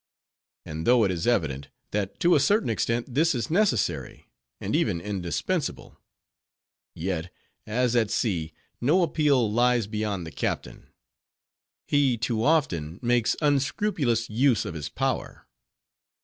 [0.65, 4.25] And though it is evident, that to a certain extent this is necessary,
[4.59, 5.95] and even indispensable;
[6.95, 7.31] yet,
[7.67, 8.51] as at sea
[8.81, 10.87] no appeal lies beyond the captain,
[11.87, 15.45] he too often makes unscrupulous use of his power.